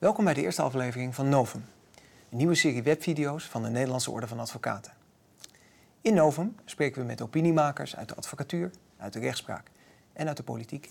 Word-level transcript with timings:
Welkom 0.00 0.24
bij 0.24 0.34
de 0.34 0.42
eerste 0.42 0.62
aflevering 0.62 1.14
van 1.14 1.28
Novum, 1.28 1.64
een 2.30 2.36
nieuwe 2.36 2.54
serie 2.54 2.82
webvideo's 2.82 3.44
van 3.44 3.62
de 3.62 3.68
Nederlandse 3.68 4.10
Orde 4.10 4.26
van 4.26 4.40
Advocaten. 4.40 4.92
In 6.00 6.14
Novum 6.14 6.56
spreken 6.64 7.00
we 7.00 7.06
met 7.06 7.20
opiniemakers 7.20 7.96
uit 7.96 8.08
de 8.08 8.14
advocatuur, 8.14 8.70
uit 8.98 9.12
de 9.12 9.18
rechtspraak 9.18 9.66
en 10.12 10.28
uit 10.28 10.36
de 10.36 10.42
politiek 10.42 10.90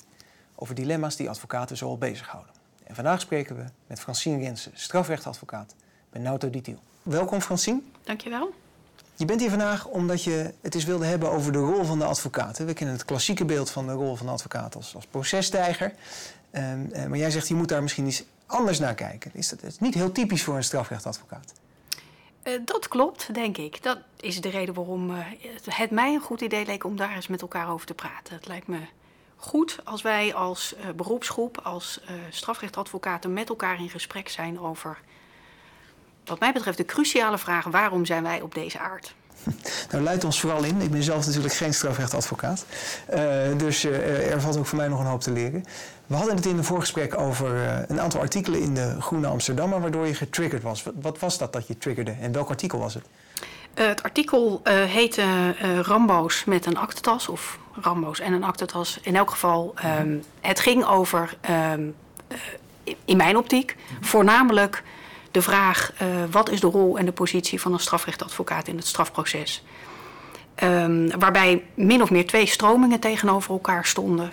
over 0.56 0.76
dilemma's 0.76 1.16
die 1.16 1.30
advocaten 1.30 1.78
zoal 1.78 1.98
bezighouden. 1.98 2.54
En 2.84 2.96
vandaag 2.96 3.22
spreken 3.22 3.56
we 3.56 3.64
met 3.88 4.00
Francine 4.00 4.44
Jensen, 4.44 4.72
strafrechtadvocaat 4.74 5.76
bij 6.10 6.21
Nauto 6.21 6.50
Ditiel. 6.50 6.80
Welkom 7.04 7.41
Francine. 7.41 7.82
Dankjewel. 8.04 8.54
Je 9.16 9.26
bent 9.26 9.39
hier 9.39 9.50
vandaag 9.50 9.88
omdat 9.88 10.23
je 10.23 10.54
het 10.62 10.76
eens 10.76 10.86
wilde 10.86 11.05
hebben 11.05 11.32
over 11.32 11.52
de 11.52 11.57
rol 11.57 11.84
van 11.84 12.00
de 12.00 12.05
advocaat. 12.05 12.57
We 12.57 12.73
kennen 12.73 12.96
het 12.96 13.05
klassieke 13.05 13.46
beeld 13.46 13.70
van 13.70 13.88
de 13.88 13.94
rol 13.94 14.16
van 14.16 14.26
de 14.26 14.32
advocaat 14.32 14.76
als, 14.76 14.96
als 14.96 15.06
processtijger. 15.06 15.94
Ehm, 16.52 16.86
eh, 16.92 17.06
maar 17.06 17.18
jij 17.18 17.32
zegt, 17.32 17.48
je 17.48 17.56
moet 17.56 17.68
daar 17.68 17.82
misschien 17.82 18.07
iets 18.07 18.24
anders 18.50 18.80
naar 18.80 18.94
kijken. 18.94 19.32
Is 19.34 19.50
dat, 19.50 19.64
is 19.64 19.80
niet 19.80 19.94
heel 19.94 20.12
typisch 20.12 20.44
voor 20.44 20.56
een 20.56 20.64
strafrechtadvocaat. 20.64 21.54
Uh, 22.44 22.60
dat 22.66 22.88
klopt, 22.88 23.34
denk 23.34 23.57
ik. 23.57 23.84
Dat 23.84 23.98
is 24.20 24.42
de 24.42 24.50
reden 24.50 24.74
waarom 24.74 25.10
uh, 25.10 25.18
het 25.66 25.92
mij 25.92 26.14
een 26.14 26.21
goed 26.21 26.42
idee 26.42 26.66
leek 26.66 26.84
om 26.84 26.96
daar 26.96 27.16
eens 27.16 27.28
met 27.28 27.42
elkaar 27.42 27.70
over 27.70 27.86
te 27.86 27.93
praten. 27.93 28.36
Het 28.36 28.48
lijkt 28.48 28.68
me 28.68 28.80
goed 29.36 29.80
als 29.84 30.02
wij 30.02 30.34
als 30.34 30.74
uh, 30.78 30.90
beroepsgroep, 30.96 31.57
als 31.57 32.02
strafrechtadvocaten 32.30 33.34
met 33.34 33.50
elkaar 33.50 33.80
in 33.80 33.90
gesprek 33.90 34.30
zijn 34.30 34.59
over, 34.59 35.00
wat 36.26 36.40
mij 36.40 36.54
betreft, 36.54 36.78
de 36.78 36.86
cruciale 36.86 37.38
vraag: 37.38 37.66
waarom 37.66 38.06
zijn 38.06 38.23
wij 38.23 38.42
op 38.42 38.54
deze 38.54 38.80
aard? 38.80 39.16
Nou, 39.92 40.03
leid 40.03 40.23
ons 40.23 40.39
vooral 40.39 40.64
in. 40.64 40.81
Ik 40.81 40.92
ben 40.92 41.03
zelf 41.03 41.25
natuurlijk 41.25 41.53
geen 41.53 41.73
strafrechtadvocaat. 41.73 42.66
dus 43.58 43.84
er 43.84 44.42
valt 44.42 44.58
ook 44.58 44.66
voor 44.66 44.78
mij 44.78 44.88
nog 44.88 45.00
een 45.00 45.06
hoop 45.06 45.22
te 45.22 45.31
leren. 45.31 45.64
We 46.09 46.16
hadden 46.16 46.36
het 46.36 46.45
in 46.45 46.58
een 46.58 46.64
voorgesprek 46.64 47.18
over 47.18 47.56
uh, 47.56 47.80
een 47.88 48.02
aantal 48.02 48.20
artikelen 48.20 48.62
in 48.62 48.73
de 48.73 48.95
Groene 49.00 49.28
Amsterdammer 49.28 49.82
waardoor 49.82 50.08
je 50.08 50.14
getriggerd 50.14 50.64
was. 50.64 50.84
Wat, 50.84 50.94
wat 51.02 51.20
was 51.20 51.38
dat 51.38 51.54
dat 51.54 51.67
je 51.67 51.78
triggerde 51.78 52.16
en 52.22 52.32
welk 52.32 52.50
artikel 52.50 52.80
was 52.80 52.94
het? 52.94 53.04
Uh, 53.76 53.88
het 53.88 54.04
artikel 54.04 54.62
uh, 54.64 54.73
heette 54.84 55.56
Rambo's 55.82 56.44
met 56.45 56.66
een 56.66 56.78
aktentas 56.78 57.28
of 57.28 57.60
Rambo's 57.82 58.20
en 58.20 58.34
een 58.34 58.44
aktentas. 58.44 59.00
In 59.02 59.16
elk 59.16 59.30
geval, 59.30 59.73
um, 60.00 60.23
het 60.40 60.60
ging 60.60 60.86
over, 60.86 61.38
um, 61.73 61.95
in 63.06 63.17
mijn 63.17 63.38
optiek, 63.38 63.76
voornamelijk 64.02 64.84
de 65.32 65.42
vraag 65.42 65.94
wat 66.32 66.50
is 66.50 66.60
de 66.60 66.68
rol 66.68 66.98
en 66.98 67.06
de 67.06 67.12
positie 67.12 67.62
van 67.62 67.74
een 67.74 67.80
strafrechtadvocaat 67.80 68.68
in 68.68 68.76
het 68.76 68.88
strafproces. 68.88 69.64
Um, 70.64 71.20
waarbij 71.20 71.64
min 71.74 72.02
of 72.02 72.10
meer 72.10 72.28
twee 72.28 72.46
stromingen 72.46 73.00
tegenover 73.00 73.52
elkaar 73.52 73.86
stonden. 73.86 74.32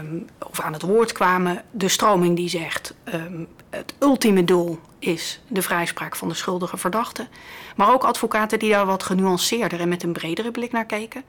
Um, 0.00 0.26
of 0.50 0.60
aan 0.60 0.72
het 0.72 0.82
woord 0.82 1.12
kwamen. 1.12 1.62
De 1.70 1.88
stroming 1.88 2.36
die 2.36 2.48
zegt: 2.48 2.94
um, 3.14 3.46
het 3.70 3.94
ultieme 3.98 4.44
doel 4.44 4.78
is 4.98 5.40
de 5.48 5.62
vrijspraak 5.62 6.16
van 6.16 6.28
de 6.28 6.34
schuldige 6.34 6.76
verdachte. 6.76 7.28
Maar 7.76 7.92
ook 7.92 8.04
advocaten 8.04 8.58
die 8.58 8.70
daar 8.70 8.86
wat 8.86 9.02
genuanceerder 9.02 9.80
en 9.80 9.88
met 9.88 10.02
een 10.02 10.12
bredere 10.12 10.50
blik 10.50 10.72
naar 10.72 10.86
keken. 10.86 11.22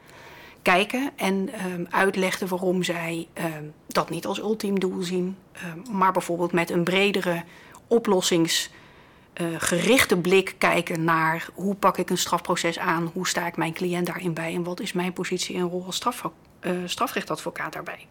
Kijken 0.62 1.12
en 1.16 1.50
uitlegden 1.90 2.48
waarom 2.48 2.84
zij 2.84 3.28
dat 3.88 4.10
niet 4.10 4.26
als 4.26 4.40
ultiem 4.40 4.80
doel 4.80 5.02
zien, 5.02 5.38
maar 5.92 6.12
bijvoorbeeld 6.12 6.52
met 6.52 6.70
een 6.70 6.84
bredere 6.84 7.44
oplossingsgerichte 7.88 8.84
uh, 9.42 10.22
blik 10.22 10.56
kijken 10.58 11.04
naar 11.04 11.48
hoe 11.54 11.76
pak 11.76 11.98
ik 11.98 12.10
een 12.10 12.18
strafproces 12.18 12.80
aan, 12.80 13.12
hoe 13.14 13.28
sta 13.28 13.48
ik 13.48 13.58
mijn 13.58 13.74
cliënt 13.74 14.06
daarin 14.06 14.34
bij 14.34 14.54
en 14.54 14.64
wat 14.64 14.80
is 14.80 14.94
mijn 14.94 15.14
positie 15.14 15.56
en 15.56 15.70
rol 15.70 15.86
als 15.86 15.96
straf, 15.96 16.30
uh, 16.62 16.72
strafrechtadvocaat 16.86 17.74
daarbij 17.74 18.08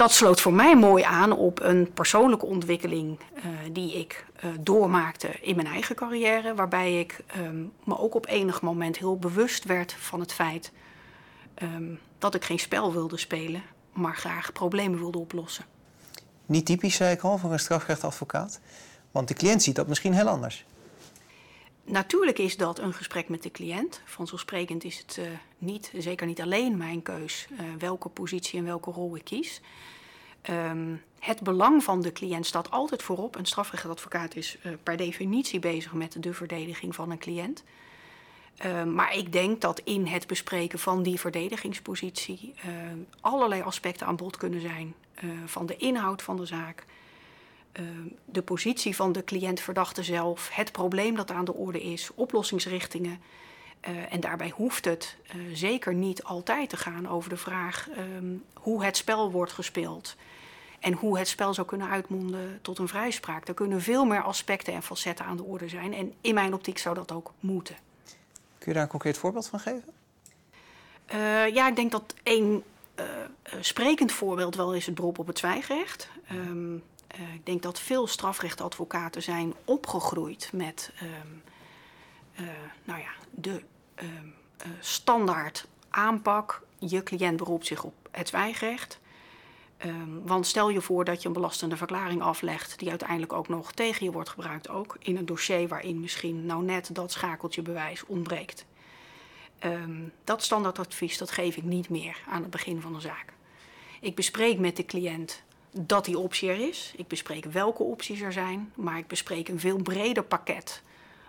dat 0.00 0.12
sloot 0.12 0.40
voor 0.40 0.52
mij 0.52 0.76
mooi 0.76 1.02
aan 1.02 1.32
op 1.32 1.60
een 1.62 1.92
persoonlijke 1.92 2.46
ontwikkeling 2.46 3.18
uh, 3.36 3.44
die 3.72 3.98
ik 3.98 4.24
doormaakte 4.60 5.28
in 5.40 5.56
mijn 5.56 5.66
eigen 5.66 5.94
carrière. 5.94 6.54
Waarbij 6.54 7.00
ik 7.00 7.24
um, 7.38 7.72
me 7.84 7.98
ook 7.98 8.14
op 8.14 8.26
enig 8.26 8.62
moment 8.62 8.98
heel 8.98 9.18
bewust 9.18 9.64
werd 9.64 9.92
van 9.92 10.20
het 10.20 10.32
feit 10.32 10.72
um, 11.62 11.98
dat 12.18 12.34
ik 12.34 12.44
geen 12.44 12.58
spel 12.58 12.92
wilde 12.92 13.16
spelen, 13.16 13.62
maar 13.92 14.16
graag 14.16 14.52
problemen 14.52 14.98
wilde 14.98 15.18
oplossen. 15.18 15.64
Niet 16.46 16.66
typisch, 16.66 16.96
zei 16.96 17.12
ik 17.12 17.22
al, 17.22 17.38
voor 17.38 17.52
een 17.52 17.58
strafrechtadvocaat. 17.58 18.60
Want 19.10 19.28
de 19.28 19.34
cliënt 19.34 19.62
ziet 19.62 19.74
dat 19.74 19.86
misschien 19.86 20.14
heel 20.14 20.28
anders. 20.28 20.64
Natuurlijk 21.84 22.38
is 22.38 22.56
dat 22.56 22.78
een 22.78 22.92
gesprek 22.92 23.28
met 23.28 23.42
de 23.42 23.50
cliënt. 23.50 24.00
Vanzelfsprekend 24.04 24.84
is 24.84 24.98
het 24.98 25.16
uh, 25.20 25.26
niet, 25.58 25.92
zeker 25.96 26.26
niet 26.26 26.40
alleen 26.40 26.76
mijn 26.76 27.02
keus, 27.02 27.46
uh, 27.50 27.58
welke 27.78 28.08
positie 28.08 28.58
en 28.58 28.64
welke 28.64 28.90
rol 28.90 29.16
ik 29.16 29.24
kies. 29.24 29.60
Um, 30.50 31.02
het 31.18 31.40
belang 31.40 31.84
van 31.84 32.02
de 32.02 32.12
cliënt 32.12 32.46
staat 32.46 32.70
altijd 32.70 33.02
voorop. 33.02 33.36
Een 33.36 33.46
strafrechtadvocaat 33.46 34.36
is 34.36 34.58
uh, 34.62 34.72
per 34.82 34.96
definitie 34.96 35.58
bezig 35.58 35.92
met 35.92 36.22
de 36.22 36.34
verdediging 36.34 36.94
van 36.94 37.10
een 37.10 37.18
cliënt. 37.18 37.64
Uh, 38.66 38.84
maar 38.84 39.16
ik 39.16 39.32
denk 39.32 39.60
dat 39.60 39.80
in 39.84 40.06
het 40.06 40.26
bespreken 40.26 40.78
van 40.78 41.02
die 41.02 41.20
verdedigingspositie 41.20 42.54
uh, 42.66 42.72
allerlei 43.20 43.62
aspecten 43.62 44.06
aan 44.06 44.16
bod 44.16 44.36
kunnen 44.36 44.60
zijn. 44.60 44.94
van 45.44 45.66
de 45.66 45.76
inhoud 45.76 46.22
van 46.22 46.36
de 46.36 46.46
zaak, 46.46 46.84
de 48.24 48.42
positie 48.42 48.96
van 48.96 49.12
de 49.12 49.24
cliënt-verdachte 49.24 50.02
zelf, 50.02 50.48
het 50.52 50.72
probleem 50.72 51.14
dat 51.14 51.30
aan 51.30 51.44
de 51.44 51.54
orde 51.54 51.82
is, 51.82 52.10
oplossingsrichtingen. 52.14 53.20
Uh, 53.88 54.12
en 54.12 54.20
daarbij 54.20 54.52
hoeft 54.56 54.84
het 54.84 55.16
uh, 55.36 55.42
zeker 55.56 55.94
niet 55.94 56.22
altijd 56.22 56.68
te 56.68 56.76
gaan 56.76 57.08
over 57.08 57.30
de 57.30 57.36
vraag 57.36 57.88
um, 57.98 58.44
hoe 58.54 58.84
het 58.84 58.96
spel 58.96 59.30
wordt 59.30 59.52
gespeeld. 59.52 60.16
En 60.80 60.92
hoe 60.92 61.18
het 61.18 61.28
spel 61.28 61.54
zou 61.54 61.66
kunnen 61.66 61.88
uitmonden 61.88 62.58
tot 62.62 62.78
een 62.78 62.88
vrijspraak. 62.88 63.48
Er 63.48 63.54
kunnen 63.54 63.82
veel 63.82 64.04
meer 64.04 64.22
aspecten 64.22 64.72
en 64.72 64.82
facetten 64.82 65.24
aan 65.24 65.36
de 65.36 65.42
orde 65.42 65.68
zijn. 65.68 65.94
En 65.94 66.12
in 66.20 66.34
mijn 66.34 66.54
optiek 66.54 66.78
zou 66.78 66.94
dat 66.94 67.12
ook 67.12 67.32
moeten. 67.40 67.76
Kun 68.58 68.68
je 68.68 68.72
daar 68.72 68.82
een 68.82 68.88
concreet 68.88 69.18
voorbeeld 69.18 69.46
van 69.46 69.60
geven? 69.60 69.92
Uh, 71.12 71.48
ja, 71.48 71.68
ik 71.68 71.76
denk 71.76 71.90
dat 71.90 72.14
één 72.22 72.62
sprekend 73.60 74.12
voorbeeld 74.12 74.54
wel 74.54 74.74
is 74.74 74.86
het 74.86 74.94
beroep 74.94 75.18
op 75.18 75.26
het 75.26 75.38
zwijgrecht. 75.38 76.08
Um, 76.32 76.82
ik 77.34 77.46
denk 77.46 77.62
dat 77.62 77.80
veel 77.80 78.06
strafrechtadvocaten 78.06 79.22
zijn 79.22 79.54
opgegroeid 79.64 80.50
met 80.52 80.92
um, 81.02 81.42
nou 82.84 83.00
ja, 83.00 83.10
de 83.30 83.62
uh, 84.02 84.08
standaard 84.80 85.66
aanpak. 85.90 86.62
Je 86.78 87.02
cliënt 87.02 87.36
beroept 87.36 87.66
zich 87.66 87.84
op 87.84 87.94
het 88.10 88.28
zwijgrecht. 88.28 89.00
Um, 89.86 90.22
want 90.26 90.46
stel 90.46 90.68
je 90.68 90.80
voor 90.80 91.04
dat 91.04 91.22
je 91.22 91.28
een 91.28 91.34
belastende 91.34 91.76
verklaring 91.76 92.22
aflegt, 92.22 92.78
die 92.78 92.90
uiteindelijk 92.90 93.32
ook 93.32 93.48
nog 93.48 93.72
tegen 93.72 94.04
je 94.04 94.12
wordt 94.12 94.28
gebruikt, 94.28 94.68
ook 94.68 94.96
in 94.98 95.16
een 95.16 95.26
dossier 95.26 95.68
waarin 95.68 96.00
misschien 96.00 96.46
nou 96.46 96.64
net 96.64 96.94
dat 96.94 97.12
schakeltje 97.12 97.62
bewijs 97.62 98.06
ontbreekt. 98.06 98.64
Um, 99.64 100.12
dat 100.24 100.42
standaardadvies 100.42 101.18
dat 101.18 101.30
geef 101.30 101.56
ik 101.56 101.62
niet 101.62 101.88
meer 101.88 102.20
aan 102.28 102.42
het 102.42 102.50
begin 102.50 102.80
van 102.80 102.92
de 102.92 103.00
zaak. 103.00 103.32
Ik 104.00 104.14
bespreek 104.14 104.58
met 104.58 104.76
de 104.76 104.84
cliënt 104.84 105.42
dat 105.70 106.04
die 106.04 106.18
optie 106.18 106.50
er 106.50 106.68
is. 106.68 106.92
Ik 106.96 107.08
bespreek 107.08 107.44
welke 107.44 107.82
opties 107.82 108.20
er 108.20 108.32
zijn, 108.32 108.72
maar 108.74 108.98
ik 108.98 109.06
bespreek 109.06 109.48
een 109.48 109.60
veel 109.60 109.82
breder 109.82 110.24
pakket 110.24 110.82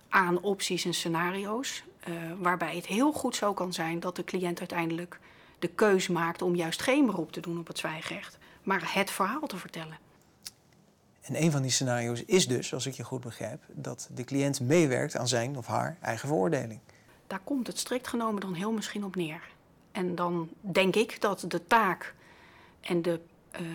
aan 0.10 0.42
opties 0.42 0.86
en 0.86 0.94
scenario's. 0.94 1.84
Uh, 2.08 2.16
waarbij 2.38 2.76
het 2.76 2.86
heel 2.86 3.12
goed 3.12 3.36
zo 3.36 3.54
kan 3.54 3.74
zijn 3.74 4.00
dat 4.00 4.16
de 4.16 4.24
cliënt 4.24 4.60
uiteindelijk 4.60 5.20
de 5.60 5.68
keus 5.68 6.08
maakt 6.08 6.42
om 6.42 6.56
juist 6.56 6.82
geen 6.82 7.06
beroep 7.06 7.32
te 7.32 7.40
doen 7.40 7.60
op 7.60 7.68
het 7.68 7.78
zwijgrecht, 7.78 8.38
maar 8.64 8.94
het 8.94 9.12
verhaal 9.12 9.48
te 9.48 9.58
vertellen. 9.58 9.98
En 11.22 11.44
een 11.44 11.52
van 11.52 11.62
die 11.62 11.72
scenario's 11.72 12.24
is 12.26 12.48
dus, 12.48 12.74
als 12.74 12.86
ik 12.86 12.94
je 12.94 13.04
goed 13.04 13.22
begrijp, 13.22 13.64
dat 13.68 14.10
de 14.14 14.24
cliënt 14.24 14.60
meewerkt 14.60 15.16
aan 15.16 15.28
zijn 15.28 15.58
of 15.58 15.66
haar 15.66 15.98
eigen 16.02 16.28
veroordeling. 16.28 16.80
Daar 17.28 17.40
komt 17.44 17.68
het 17.68 17.80
strikt 17.80 18.08
genomen 18.08 18.42
dan 18.42 18.54
heel 18.54 18.72
misschien 18.72 19.04
op 19.04 19.16
neer. 19.16 19.42
En 19.92 20.16
dan 20.16 20.50
denk 20.60 20.96
ik 20.96 21.22
dat 21.22 21.46
de 21.48 21.68
taak 21.68 22.14
en 22.82 23.02
de, 23.02 23.20
uh, 23.62 23.62
uh, 23.62 23.68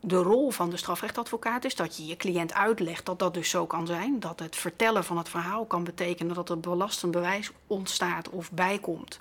de 0.00 0.16
rol 0.16 0.50
van 0.50 0.70
de 0.70 0.76
strafrechtadvocaat 0.76 1.64
is 1.64 1.74
dat 1.74 1.96
je 1.96 2.06
je 2.06 2.16
cliënt 2.16 2.54
uitlegt 2.54 3.06
dat 3.06 3.18
dat 3.18 3.34
dus 3.34 3.50
zo 3.50 3.66
kan 3.66 3.86
zijn. 3.86 4.20
Dat 4.20 4.38
het 4.38 4.56
vertellen 4.56 5.04
van 5.04 5.18
het 5.18 5.28
verhaal 5.28 5.64
kan 5.64 5.84
betekenen 5.84 6.34
dat 6.34 6.48
er 6.50 6.60
belastend 6.60 7.12
bewijs 7.12 7.50
ontstaat 7.66 8.28
of 8.28 8.52
bijkomt. 8.52 9.20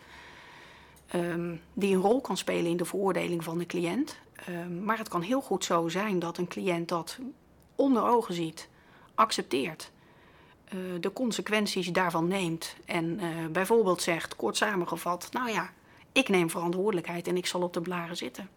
Um, 1.16 1.62
die 1.74 1.96
een 1.96 2.02
rol 2.02 2.22
kan 2.22 2.38
spelen 2.38 2.72
in 2.72 2.78
de 2.78 2.86
veroordeling 2.86 3.44
van 3.44 3.58
de 3.58 3.66
cliënt. 3.66 4.18
Um, 4.50 4.84
maar 4.84 4.98
het 4.98 5.10
kan 5.10 5.22
heel 5.22 5.42
goed 5.42 5.66
zo 5.66 5.90
zijn 5.90 6.20
dat 6.20 6.38
een 6.38 6.48
cliënt 6.48 6.90
dat 6.90 7.18
onder 7.76 8.04
ogen 8.04 8.34
ziet, 8.34 8.70
accepteert, 9.16 9.92
uh, 10.74 10.80
de 11.00 11.14
consequenties 11.14 11.88
daarvan 11.88 12.28
neemt 12.28 12.76
en 12.86 13.20
uh, 13.20 13.48
bijvoorbeeld 13.52 14.02
zegt, 14.02 14.36
kort 14.36 14.58
samengevat, 14.58 15.30
nou 15.32 15.50
ja, 15.50 15.74
ik 16.12 16.30
neem 16.30 16.50
verantwoordelijkheid 16.50 17.28
en 17.28 17.38
ik 17.38 17.46
zal 17.46 17.62
op 17.62 17.74
de 17.74 17.82
blaren 17.82 18.18
zitten. 18.18 18.50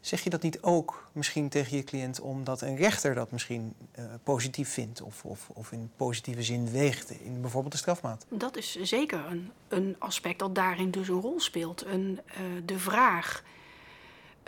Zeg 0.00 0.24
je 0.24 0.30
dat 0.30 0.42
niet 0.42 0.62
ook 0.62 1.08
misschien 1.12 1.48
tegen 1.48 1.76
je 1.76 1.84
cliënt 1.84 2.20
omdat 2.20 2.60
een 2.60 2.76
rechter 2.76 3.14
dat 3.14 3.30
misschien 3.30 3.74
uh, 3.98 4.04
positief 4.22 4.68
vindt 4.68 5.02
of, 5.02 5.24
of, 5.24 5.48
of, 5.54 5.72
in 5.72 5.90
positieve 5.96 6.42
zin 6.42 6.70
weegt 6.70 7.10
in 7.10 7.40
bijvoorbeeld 7.40 7.72
de 7.72 7.78
strafmaat? 7.78 8.26
Dat 8.28 8.56
is 8.56 8.80
zeker 8.82 9.24
een, 9.26 9.50
een 9.68 9.96
aspect 9.98 10.38
dat 10.38 10.54
daarin 10.54 10.90
dus 10.90 11.08
een 11.08 11.20
rol 11.20 11.40
speelt. 11.40 11.84
Een, 11.86 12.20
uh, 12.30 12.62
de 12.64 12.78
vraag 12.78 13.42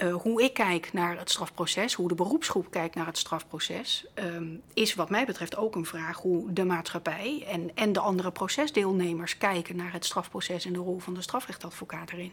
uh, 0.03 0.15
hoe 0.15 0.43
ik 0.43 0.55
kijk 0.55 0.93
naar 0.93 1.19
het 1.19 1.31
strafproces, 1.31 1.95
hoe 1.95 2.09
de 2.09 2.15
beroepsgroep 2.15 2.71
kijkt 2.71 2.95
naar 2.95 3.07
het 3.07 3.19
strafproces, 3.19 4.07
um, 4.15 4.63
is 4.75 4.95
wat 4.95 5.11
mij 5.11 5.27
betreft 5.27 5.57
ook 5.57 5.75
een 5.75 5.87
vraag 5.87 6.19
hoe 6.19 6.53
de 6.53 6.65
maatschappij 6.65 7.45
en, 7.49 7.71
en 7.75 7.93
de 7.93 8.01
andere 8.01 8.31
procesdeelnemers 8.31 9.39
kijken 9.39 9.77
naar 9.77 9.93
het 9.93 10.05
strafproces 10.05 10.65
en 10.65 10.73
de 10.73 10.79
rol 10.79 10.99
van 10.99 11.15
de 11.15 11.23
strafrechtadvocaat 11.23 12.11
erin. 12.11 12.33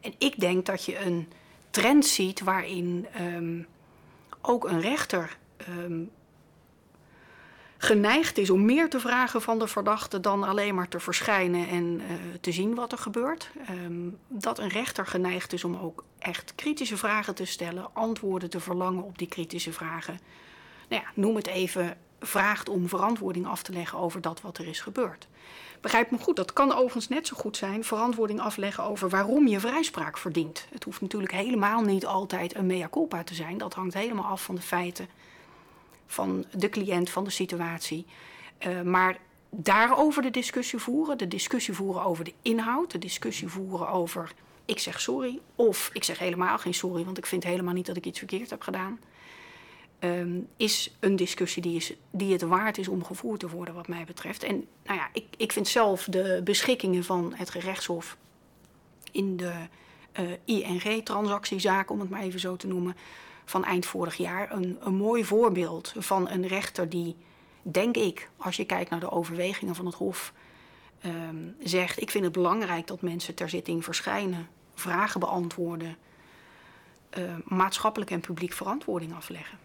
En 0.00 0.14
ik 0.18 0.40
denk 0.40 0.66
dat 0.66 0.84
je 0.84 1.04
een 1.04 1.28
trend 1.74 2.06
ziet 2.06 2.40
waarin 2.40 3.06
um, 3.20 3.66
ook 4.40 4.68
een 4.68 4.80
rechter 4.80 5.36
um, 5.68 6.10
geneigd 7.76 8.38
is 8.38 8.50
om 8.50 8.64
meer 8.64 8.90
te 8.90 9.00
vragen 9.00 9.42
van 9.42 9.58
de 9.58 9.66
verdachte 9.66 10.20
dan 10.20 10.42
alleen 10.42 10.74
maar 10.74 10.88
te 10.88 11.00
verschijnen 11.00 11.68
en 11.68 12.00
uh, 12.00 12.12
te 12.40 12.52
zien 12.52 12.74
wat 12.74 12.92
er 12.92 12.98
gebeurt. 12.98 13.50
Um, 13.70 14.18
dat 14.28 14.58
een 14.58 14.68
rechter 14.68 15.06
geneigd 15.06 15.52
is 15.52 15.64
om 15.64 15.76
ook 15.76 16.04
echt 16.18 16.54
kritische 16.54 16.96
vragen 16.96 17.34
te 17.34 17.44
stellen, 17.44 17.94
antwoorden 17.94 18.50
te 18.50 18.60
verlangen 18.60 19.02
op 19.02 19.18
die 19.18 19.28
kritische 19.28 19.72
vragen. 19.72 20.18
Nou 20.88 21.02
ja, 21.02 21.10
noem 21.14 21.36
het 21.36 21.46
even, 21.46 21.96
vraagt 22.26 22.68
om 22.68 22.88
verantwoording 22.88 23.46
af 23.46 23.62
te 23.62 23.72
leggen 23.72 23.98
over 23.98 24.20
dat 24.20 24.40
wat 24.40 24.58
er 24.58 24.68
is 24.68 24.80
gebeurd. 24.80 25.26
Begrijp 25.80 26.10
me 26.10 26.18
goed, 26.18 26.36
dat 26.36 26.52
kan 26.52 26.72
overigens 26.72 27.08
net 27.08 27.26
zo 27.26 27.36
goed 27.36 27.56
zijn 27.56 27.84
verantwoording 27.84 28.40
afleggen 28.40 28.84
over 28.84 29.08
waarom 29.08 29.46
je 29.46 29.60
vrijspraak 29.60 30.18
verdient. 30.18 30.66
Het 30.70 30.84
hoeft 30.84 31.00
natuurlijk 31.00 31.32
helemaal 31.32 31.80
niet 31.80 32.06
altijd 32.06 32.54
een 32.54 32.66
mea 32.66 32.88
culpa 32.88 33.24
te 33.24 33.34
zijn. 33.34 33.58
Dat 33.58 33.74
hangt 33.74 33.94
helemaal 33.94 34.24
af 34.24 34.44
van 34.44 34.54
de 34.54 34.60
feiten 34.60 35.08
van 36.06 36.44
de 36.50 36.68
cliënt, 36.68 37.10
van 37.10 37.24
de 37.24 37.30
situatie. 37.30 38.06
Uh, 38.66 38.82
maar 38.82 39.18
daarover 39.50 40.22
de 40.22 40.30
discussie 40.30 40.78
voeren, 40.78 41.18
de 41.18 41.28
discussie 41.28 41.74
voeren 41.74 42.04
over 42.04 42.24
de 42.24 42.32
inhoud, 42.42 42.90
de 42.90 42.98
discussie 42.98 43.48
voeren 43.48 43.88
over 43.88 44.32
ik 44.64 44.78
zeg 44.78 45.00
sorry 45.00 45.40
of 45.54 45.90
ik 45.92 46.04
zeg 46.04 46.18
helemaal 46.18 46.58
geen 46.58 46.74
sorry, 46.74 47.04
want 47.04 47.18
ik 47.18 47.26
vind 47.26 47.44
helemaal 47.44 47.74
niet 47.74 47.86
dat 47.86 47.96
ik 47.96 48.06
iets 48.06 48.18
verkeerd 48.18 48.50
heb 48.50 48.62
gedaan. 48.62 48.98
Um, 50.04 50.48
is 50.56 50.94
een 51.00 51.16
discussie 51.16 51.62
die, 51.62 51.76
is, 51.76 51.92
die 52.10 52.32
het 52.32 52.42
waard 52.42 52.78
is 52.78 52.88
om 52.88 53.04
gevoerd 53.04 53.40
te 53.40 53.48
worden, 53.48 53.74
wat 53.74 53.88
mij 53.88 54.04
betreft. 54.04 54.42
En 54.42 54.66
nou 54.84 54.98
ja, 54.98 55.08
ik, 55.12 55.24
ik 55.36 55.52
vind 55.52 55.68
zelf 55.68 56.04
de 56.04 56.40
beschikkingen 56.44 57.04
van 57.04 57.32
het 57.36 57.50
gerechtshof 57.50 58.16
in 59.12 59.36
de 59.36 59.52
uh, 60.20 60.30
ING-transactiezaak, 60.44 61.90
om 61.90 62.00
het 62.00 62.10
maar 62.10 62.22
even 62.22 62.40
zo 62.40 62.56
te 62.56 62.66
noemen, 62.66 62.96
van 63.44 63.64
eind 63.64 63.86
vorig 63.86 64.16
jaar 64.16 64.52
een, 64.52 64.78
een 64.80 64.94
mooi 64.94 65.24
voorbeeld 65.24 65.94
van 65.98 66.28
een 66.28 66.46
rechter 66.46 66.88
die, 66.88 67.16
denk 67.62 67.96
ik, 67.96 68.30
als 68.36 68.56
je 68.56 68.64
kijkt 68.64 68.90
naar 68.90 69.00
de 69.00 69.10
overwegingen 69.10 69.74
van 69.74 69.86
het 69.86 69.94
Hof, 69.94 70.32
um, 71.04 71.56
zegt: 71.62 72.00
Ik 72.00 72.10
vind 72.10 72.24
het 72.24 72.32
belangrijk 72.32 72.86
dat 72.86 73.02
mensen 73.02 73.34
ter 73.34 73.48
zitting 73.48 73.84
verschijnen, 73.84 74.48
vragen 74.74 75.20
beantwoorden, 75.20 75.96
uh, 77.18 77.24
maatschappelijk 77.44 78.10
en 78.10 78.20
publiek 78.20 78.52
verantwoording 78.52 79.14
afleggen. 79.14 79.58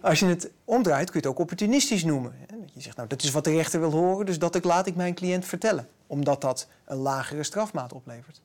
Als 0.00 0.18
je 0.18 0.26
het 0.26 0.50
omdraait, 0.64 1.10
kun 1.10 1.20
je 1.20 1.26
het 1.26 1.36
ook 1.36 1.42
opportunistisch 1.42 2.04
noemen. 2.04 2.34
Je 2.72 2.80
zegt, 2.80 2.96
nou, 2.96 3.08
dat 3.08 3.22
is 3.22 3.30
wat 3.30 3.44
de 3.44 3.50
rechter 3.50 3.80
wil 3.80 3.90
horen, 3.90 4.26
dus 4.26 4.38
dat 4.38 4.64
laat 4.64 4.86
ik 4.86 4.96
mijn 4.96 5.14
cliënt 5.14 5.44
vertellen. 5.44 5.88
Omdat 6.06 6.40
dat 6.40 6.68
een 6.84 6.96
lagere 6.96 7.42
strafmaat 7.42 7.92
oplevert. 7.92 8.40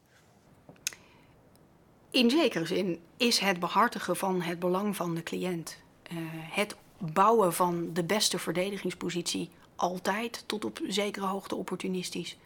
In 2.11 2.29
zekere 2.29 2.65
zin 2.65 2.99
is 3.17 3.39
het 3.39 3.59
behartigen 3.59 4.15
van 4.15 4.41
het 4.41 4.59
belang 4.59 4.95
van 4.95 5.15
de 5.15 5.23
cliënt, 5.23 5.77
uh, 6.11 6.17
het 6.31 6.75
bouwen 6.97 7.53
van 7.53 7.89
de 7.93 8.03
beste 8.03 8.39
verdedigingspositie 8.39 9.49
altijd 9.75 10.43
tot 10.45 10.65
op 10.65 10.79
zekere 10.87 11.25
hoogte 11.25 11.55
opportunistisch, 11.55 12.37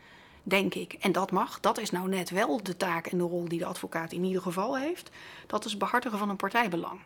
denk 0.44 0.74
ik. 0.74 0.94
En 0.94 1.12
dat 1.12 1.32
mag, 1.32 1.60
dat 1.60 1.78
is 1.78 1.92
nou 1.92 2.10
net 2.10 2.30
wel 2.30 2.64
de 2.64 2.78
taak 2.78 3.08
en 3.08 3.18
de 3.18 3.24
rol 3.24 3.48
die 3.48 3.60
de 3.60 3.66
advocaat 3.66 4.12
in 4.12 4.24
ieder 4.24 4.42
geval 4.42 4.78
heeft. 4.78 5.10
Dat 5.48 5.66
is 5.66 5.78
behartigen 5.78 6.18
van 6.18 6.30
een 6.30 6.36
partijbelang. 6.36 7.00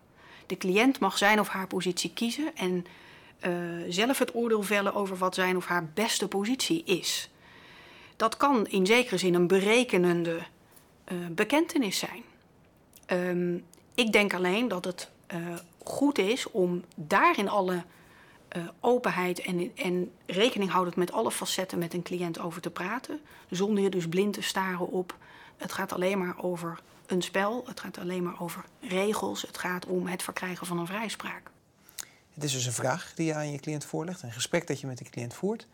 De 0.50 0.58
cliënt 0.58 1.00
mag 1.00 1.18
zijn 1.18 1.40
of 1.40 1.48
haar 1.48 1.68
positie 1.68 2.14
kiezen 2.14 2.56
en 2.56 2.86
uh, 3.48 3.86
zelf 3.90 4.20
het 4.20 4.36
oordeel 4.36 4.64
vellen 4.64 4.94
over 4.94 5.18
wat 5.18 5.36
zijn 5.36 5.58
of 5.58 5.66
haar 5.66 5.90
beste 5.94 6.28
positie 6.28 6.84
is. 6.84 7.30
Dat 8.16 8.38
kan 8.38 8.68
in 8.68 8.86
zekere 8.86 9.18
zin 9.18 9.34
een 9.34 9.48
berekenende 9.48 10.40
uh, 11.12 11.18
bekentenis 11.32 11.98
zijn. 11.98 12.24
Um, 13.08 13.66
ik 13.96 14.12
denk 14.12 14.34
alleen 14.34 14.68
dat 14.68 14.86
het 14.86 15.10
uh, 15.34 15.38
goed 15.84 16.18
is 16.18 16.52
om 16.52 16.84
daar 16.96 17.38
in 17.38 17.50
alle 17.50 17.84
openheid 18.80 19.40
en, 19.40 19.72
en 19.76 20.12
rekening 20.26 20.72
houdend 20.72 20.96
met 20.96 21.12
alle 21.12 21.32
facetten 21.32 21.80
met 21.80 21.94
een 21.94 22.04
cliënt 22.04 22.40
over 22.40 22.62
te 22.62 22.70
praten. 22.70 23.20
Zonder 23.50 23.84
je 23.84 23.90
dus 23.90 24.08
blind 24.08 24.34
te 24.34 24.42
staren 24.42 24.88
op. 24.88 25.16
Het 25.58 25.74
gaat 25.74 25.94
alleen 25.94 26.18
maar 26.18 26.36
over 26.38 26.80
een 27.12 27.22
spel, 27.22 27.64
het 27.68 27.80
gaat 27.80 27.98
alleen 27.98 28.24
maar 28.24 28.42
over 28.42 28.64
regels, 28.82 29.42
het 29.42 29.58
gaat 29.58 29.86
om 29.86 30.08
het 30.08 30.24
verkrijgen 30.24 30.68
van 30.68 30.80
een 30.80 30.88
vrijspraak. 30.88 31.42
Het 32.34 32.44
is 32.44 32.52
dus 32.52 32.66
een 32.66 32.74
vraag 32.74 33.12
die 33.16 33.26
je 33.26 33.34
aan 33.34 33.52
je 33.52 33.60
cliënt 33.60 33.86
voorlegt, 33.86 34.22
een 34.22 34.32
gesprek 34.32 34.68
dat 34.68 34.80
je 34.80 34.88
met 34.88 34.98
de 34.98 35.04
cliënt 35.04 35.34
voert. 35.34 35.68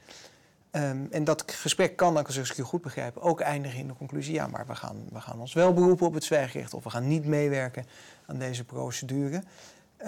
Um, 0.72 1.08
en 1.12 1.24
dat 1.24 1.44
gesprek 1.52 1.96
kan, 1.96 2.26
als 2.26 2.38
ik 2.38 2.56
het 2.56 2.66
goed 2.66 2.82
begrijp, 2.82 3.18
ook 3.18 3.40
eindigen 3.40 3.80
in 3.80 3.88
de 3.88 3.94
conclusie: 3.94 4.34
ja, 4.34 4.48
maar 4.48 4.66
we 4.68 4.76
gaan, 4.76 5.06
we 5.12 5.22
gaan 5.22 5.40
ons 5.40 5.54
wel 5.54 5.74
beroepen 5.74 6.08
op 6.08 6.14
het 6.14 6.24
zwijgrecht 6.24 6.74
of 6.74 6.84
we 6.84 6.90
gaan 6.90 7.08
niet 7.08 7.26
meewerken 7.26 7.86
aan 8.26 8.38
deze 8.38 8.64
procedure. 8.64 9.44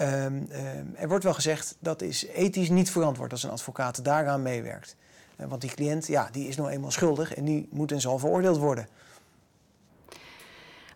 um, 0.00 0.94
er 0.96 1.08
wordt 1.08 1.24
wel 1.24 1.34
gezegd 1.34 1.76
dat 1.78 2.02
is 2.02 2.26
ethisch 2.26 2.68
niet 2.68 2.90
verantwoord 2.90 3.32
als 3.32 3.42
een 3.42 3.50
advocaat 3.50 4.04
daaraan 4.04 4.42
meewerkt. 4.42 4.96
Uh, 5.36 5.46
want 5.46 5.60
die 5.60 5.70
cliënt, 5.70 6.06
ja, 6.06 6.28
die 6.32 6.48
is 6.48 6.56
nou 6.56 6.70
eenmaal 6.70 6.90
schuldig 6.90 7.34
en 7.34 7.44
die 7.44 7.68
moet 7.70 7.92
en 7.92 8.00
zal 8.00 8.18
veroordeeld 8.18 8.58
worden. 8.58 8.88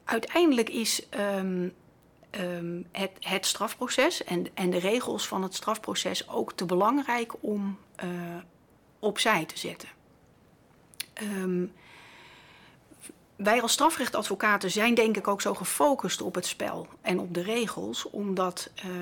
Uiteindelijk 0.04 0.68
is 0.68 1.06
het, 2.90 3.10
het, 3.20 3.46
strafproces 3.46 4.24
en, 4.24 4.46
en, 4.54 4.70
de 4.70 4.78
regels 4.78 5.28
van 5.28 5.42
het 5.42 5.54
strafproces 5.54 6.28
ook 6.28 6.52
te 6.52 6.64
belangrijk 6.64 7.32
om. 7.40 7.78
Uh, 8.04 8.10
opzij 9.02 9.44
te 9.44 9.58
zetten. 9.58 9.88
Um, 11.22 11.72
wij 13.36 13.62
als 13.62 13.72
strafrechtadvocaten 13.72 14.70
zijn 14.70 14.94
denk 14.94 15.16
ik 15.16 15.28
ook 15.28 15.40
zo 15.40 15.54
gefocust 15.54 16.22
op 16.22 16.34
het 16.34 16.46
spel 16.46 16.86
en 17.00 17.18
op 17.18 17.34
de 17.34 17.42
regels, 17.42 18.10
omdat 18.10 18.70
uh, 18.84 18.92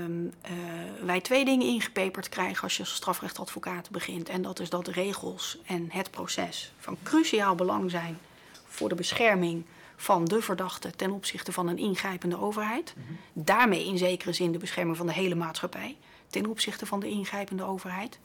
wij 1.04 1.20
twee 1.20 1.44
dingen 1.44 1.66
ingepeperd 1.66 2.28
krijgen 2.28 2.62
als 2.62 2.76
je 2.76 2.82
als 2.82 2.94
strafrechtadvocaat 2.94 3.90
begint. 3.90 4.28
En 4.28 4.42
dat 4.42 4.60
is 4.60 4.70
dat 4.70 4.84
de 4.84 4.92
regels 4.92 5.58
en 5.66 5.86
het 5.90 6.10
proces 6.10 6.72
van 6.78 6.96
cruciaal 7.02 7.54
belang 7.54 7.90
zijn 7.90 8.18
voor 8.66 8.88
de 8.88 8.94
bescherming 8.94 9.64
van 10.00 10.24
de 10.24 10.42
verdachte 10.42 10.90
ten 10.90 11.10
opzichte 11.10 11.52
van 11.52 11.68
een 11.68 11.78
ingrijpende 11.78 12.40
overheid. 12.40 12.94
Mm 12.96 13.02
-hmm. 13.06 13.44
Daarmee 13.44 13.86
in 13.86 13.98
zekere 13.98 14.32
zin 14.32 14.52
de 14.52 14.58
bescherming 14.58 14.96
van 14.96 15.06
de 15.06 15.12
hele 15.12 15.34
maatschappij 15.34 15.96
ten 16.26 16.46
opzichte 16.46 16.86
van 16.86 17.00
de 17.00 17.08
ingrijpende 17.08 17.64
overheid. 17.64 18.18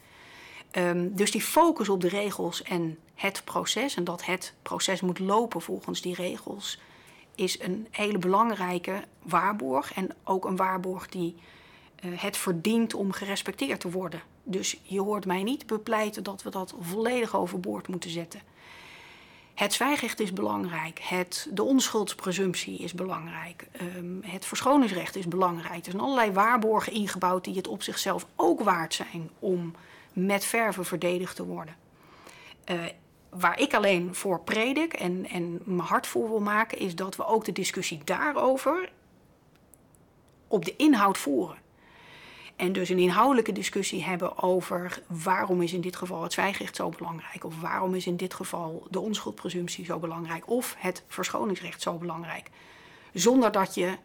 Um, 0.71 1.15
dus 1.15 1.31
die 1.31 1.41
focus 1.41 1.89
op 1.89 2.01
de 2.01 2.07
regels 2.07 2.63
en 2.63 2.97
het 3.15 3.41
proces, 3.43 3.95
en 3.95 4.03
dat 4.03 4.25
het 4.25 4.53
proces 4.61 5.01
moet 5.01 5.19
lopen 5.19 5.61
volgens 5.61 6.01
die 6.01 6.15
regels, 6.15 6.79
is 7.35 7.61
een 7.61 7.87
hele 7.91 8.17
belangrijke 8.17 9.03
waarborg. 9.21 9.93
En 9.93 10.09
ook 10.23 10.45
een 10.45 10.55
waarborg 10.55 11.09
die 11.09 11.35
uh, 12.05 12.21
het 12.21 12.37
verdient 12.37 12.93
om 12.93 13.11
gerespecteerd 13.11 13.79
te 13.79 13.91
worden. 13.91 14.21
Dus 14.43 14.77
je 14.83 15.01
hoort 15.01 15.25
mij 15.25 15.43
niet 15.43 15.67
bepleiten 15.67 16.23
dat 16.23 16.43
we 16.43 16.49
dat 16.49 16.75
volledig 16.79 17.35
overboord 17.35 17.87
moeten 17.87 18.09
zetten. 18.09 18.41
Het 19.55 19.73
zwijgrecht 19.73 20.19
is 20.19 20.33
belangrijk, 20.33 20.99
het, 20.99 21.47
de 21.51 21.63
onschuldspresumptie 21.63 22.77
is 22.77 22.93
belangrijk, 22.93 23.67
um, 23.81 24.19
het 24.25 24.45
verschoningsrecht 24.45 25.15
is 25.15 25.27
belangrijk. 25.27 25.85
Er 25.85 25.91
zijn 25.91 26.03
allerlei 26.03 26.31
waarborgen 26.31 26.93
ingebouwd 26.93 27.43
die 27.43 27.55
het 27.55 27.67
op 27.67 27.83
zichzelf 27.83 28.25
ook 28.35 28.61
waard 28.61 28.93
zijn 28.93 29.29
om 29.39 29.75
met 30.13 30.45
verven 30.45 30.85
verdedigd 30.85 31.35
te 31.35 31.45
worden. 31.45 31.75
Uh, 32.71 32.83
waar 33.29 33.59
ik 33.59 33.73
alleen 33.73 34.15
voor 34.15 34.39
predik 34.39 34.93
en, 34.93 35.27
en 35.29 35.61
mijn 35.63 35.79
hart 35.79 36.07
voor 36.07 36.29
wil 36.29 36.39
maken, 36.39 36.79
is 36.79 36.95
dat 36.95 37.15
we 37.15 37.25
ook 37.25 37.45
de 37.45 37.51
discussie 37.51 38.01
daarover 38.03 38.91
op 40.47 40.65
de 40.65 40.75
inhoud 40.75 41.17
voeren. 41.17 41.57
En 42.55 42.73
dus 42.73 42.89
een 42.89 42.99
inhoudelijke 42.99 43.51
discussie 43.51 44.03
hebben 44.03 44.43
over 44.43 45.01
waarom 45.07 45.61
is 45.61 45.73
in 45.73 45.81
dit 45.81 45.95
geval 45.95 46.23
het 46.23 46.33
zwijgrecht 46.33 46.75
zo 46.75 46.89
belangrijk, 46.89 47.43
of 47.43 47.61
waarom 47.61 47.95
is 47.95 48.07
in 48.07 48.17
dit 48.17 48.33
geval 48.33 48.87
de 48.89 48.99
onschuldpresumptie 48.99 49.85
zo 49.85 49.99
belangrijk, 49.99 50.49
of 50.49 50.75
het 50.77 51.03
verschoningsrecht 51.07 51.81
zo 51.81 51.97
belangrijk. 51.97 52.49
Zonder 53.13 53.51
dat 53.51 53.75
je 53.75 53.97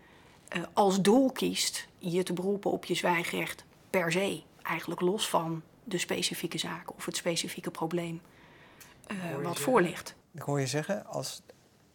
uh, 0.57 0.63
als 0.73 1.01
doel 1.01 1.33
kiest 1.33 1.89
je 1.99 2.23
te 2.23 2.33
beroepen 2.33 2.71
op 2.71 2.85
je 2.85 2.95
zwijgrecht 2.95 3.65
per 3.91 4.13
se, 4.13 4.43
eigenlijk 4.63 5.01
los 5.01 5.29
van 5.29 5.63
de 5.85 5.99
specifieke 5.99 6.59
zaak 6.59 6.97
of 6.97 7.05
het 7.05 7.17
specifieke 7.17 7.71
probleem 7.71 8.21
uh, 9.09 9.45
wat 9.45 9.59
voor 9.59 9.83
ligt. 9.83 10.15
Ik 10.33 10.43
hoor 10.43 10.61
je 10.61 10.67
zeggen, 10.67 11.07
als, 11.07 11.43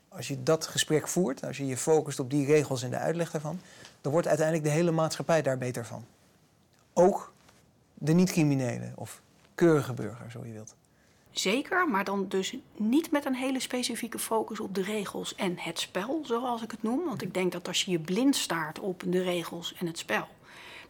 als 0.09 0.27
je 0.27 0.43
dat 0.43 0.67
gesprek 0.67 1.07
voert, 1.07 1.45
als 1.45 1.57
je 1.57 1.65
je 1.65 1.77
focust 1.77 2.19
op 2.19 2.29
die 2.29 2.45
regels 2.45 2.83
en 2.83 2.89
de 2.89 2.97
uitleg 2.97 3.31
daarvan, 3.31 3.59
dan 4.01 4.11
wordt 4.11 4.27
uiteindelijk 4.27 4.67
de 4.67 4.73
hele 4.73 4.91
maatschappij 4.91 5.41
daar 5.41 5.57
beter 5.57 5.85
van. 5.85 6.05
Ook 6.97 7.33
de 7.93 8.13
niet-criminelen 8.13 8.93
of 8.95 9.21
keurige 9.55 9.93
burger, 9.93 10.31
zo 10.31 10.45
je 10.45 10.51
wilt. 10.51 10.75
zeker, 11.31 11.89
maar 11.89 12.03
dan 12.03 12.27
dus 12.27 12.55
niet 12.77 13.11
met 13.11 13.25
een 13.25 13.35
hele 13.35 13.59
specifieke 13.59 14.19
focus 14.19 14.59
op 14.59 14.75
de 14.75 14.81
regels 14.81 15.35
en 15.35 15.57
het 15.57 15.79
spel, 15.79 16.21
zoals 16.23 16.61
ik 16.61 16.71
het 16.71 16.83
noem. 16.83 17.05
Want 17.05 17.21
ik 17.21 17.33
denk 17.33 17.51
dat 17.51 17.67
als 17.67 17.83
je 17.83 17.91
je 17.91 17.99
blind 17.99 18.35
staart 18.35 18.79
op 18.79 19.03
de 19.07 19.21
regels 19.21 19.73
en 19.73 19.87
het 19.87 19.97
spel, 19.97 20.27